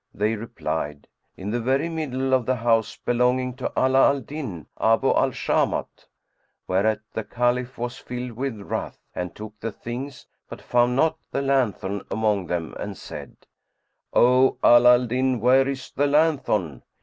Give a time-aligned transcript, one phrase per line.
[0.15, 1.07] They replied,
[1.37, 6.07] "In the very middle of the house belonging to Ala al Din Abu al Shamat;"
[6.67, 11.43] whereat the Caliph was filled with wrath and took the things, but found not the
[11.43, 13.37] lanthorn among them and said,
[14.11, 16.81] "O Ala al Din, where is the lanthorn?"